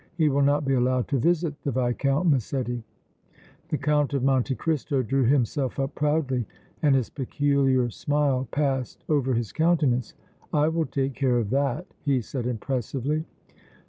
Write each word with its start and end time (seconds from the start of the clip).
He 0.15 0.29
will 0.29 0.41
not 0.41 0.65
be 0.65 0.73
allowed 0.73 1.07
to 1.09 1.19
visit 1.19 1.61
the 1.61 1.69
Viscount 1.71 2.27
Massetti!" 2.27 2.81
The 3.69 3.77
Count 3.77 4.15
of 4.15 4.23
Monte 4.23 4.55
Cristo 4.55 5.03
drew 5.03 5.25
himself 5.25 5.79
up 5.79 5.93
proudly 5.93 6.47
and 6.81 6.95
his 6.95 7.11
peculiar 7.11 7.87
smile 7.91 8.47
passed 8.49 9.03
over 9.07 9.35
his 9.35 9.51
countenance. 9.53 10.15
"I 10.51 10.69
will 10.69 10.87
take 10.87 11.13
care 11.13 11.37
of 11.37 11.51
that!" 11.51 11.85
he 12.01 12.19
said, 12.19 12.47
impressively. 12.47 13.25